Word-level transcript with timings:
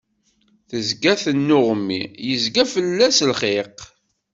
Tezga 0.69 1.13
tennuɣni, 1.23 2.01
yezga 2.27 2.63
fell-as 2.73 3.17
lxiq. 3.31 3.77